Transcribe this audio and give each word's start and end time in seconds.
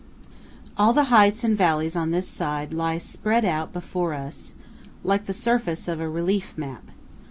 25 0.77 0.77
All 0.79 0.93
the 0.93 1.03
heights 1.15 1.43
and 1.43 1.55
valleys 1.55 1.95
on 1.95 2.09
this 2.09 2.27
side 2.27 2.73
lie 2.73 2.97
spread 2.97 3.45
out 3.45 3.71
before 3.71 4.15
us, 4.15 4.55
like 5.03 5.27
the 5.27 5.31
surface 5.31 5.87
of 5.87 5.99
a 6.01 6.09
relief 6.09 6.57
map. 6.57 6.85